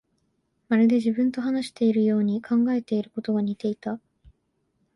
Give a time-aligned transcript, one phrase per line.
[0.67, 3.99] まるで自分と話しているように、考えていることが似ていた